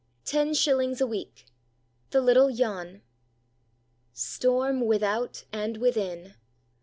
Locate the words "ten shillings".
0.25-0.99